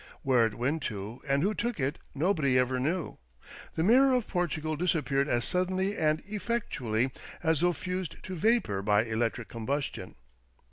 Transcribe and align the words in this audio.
Where 0.23 0.47
it 0.47 0.55
went 0.55 0.81
to, 0.85 1.21
and 1.27 1.43
who 1.43 1.53
took 1.53 1.79
it, 1.79 1.99
nobody 2.15 2.57
ever 2.57 2.79
knew. 2.79 3.17
The 3.75 3.83
"Mirror 3.83 4.13
of 4.15 4.27
Portugal" 4.27 4.75
disappeared 4.75 5.27
as 5.27 5.45
suddenly 5.45 5.95
and 5.95 6.23
effectually 6.25 7.11
as 7.43 7.59
though 7.61 7.71
fused 7.73 8.15
to 8.23 8.33
vapour 8.33 8.81
by 8.81 9.03
electric 9.03 9.47
combustion. 9.47 10.15